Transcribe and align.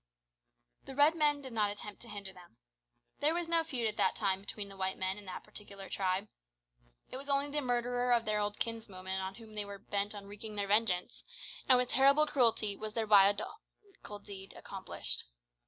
The 0.85 0.95
Red 0.95 1.13
men 1.13 1.43
did 1.43 1.53
not 1.53 1.69
attempt 1.69 2.01
to 2.01 2.09
hinder 2.09 2.33
them. 2.33 2.57
There 3.19 3.35
was 3.35 3.47
no 3.47 3.63
feud 3.63 3.87
at 3.87 3.97
that 3.97 4.15
time 4.15 4.41
between 4.41 4.67
the 4.67 4.75
white 4.75 4.97
men 4.97 5.15
and 5.19 5.27
that 5.27 5.43
particular 5.43 5.89
tribe. 5.89 6.27
It 7.11 7.17
was 7.17 7.29
only 7.29 7.51
the 7.51 7.61
murderer 7.61 8.11
of 8.11 8.25
their 8.25 8.39
old 8.39 8.57
kinswoman 8.57 9.21
on 9.21 9.35
whom 9.35 9.53
they 9.53 9.63
were 9.63 9.77
bent 9.77 10.15
on 10.15 10.25
wreaking 10.25 10.55
their 10.55 10.65
vengeance, 10.65 11.23
and 11.69 11.77
with 11.77 11.89
terrible 11.89 12.25
cruelty 12.25 12.75
was 12.75 12.93
their 12.95 13.05
diabolical 13.05 14.17
deed 14.23 14.53
accomplished. 14.57 15.25